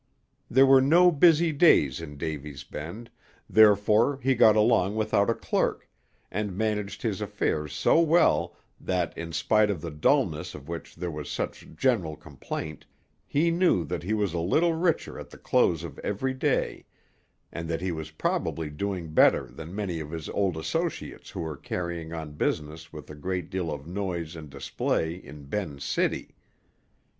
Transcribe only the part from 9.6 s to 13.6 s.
of the dulness of which there was such general complaint, he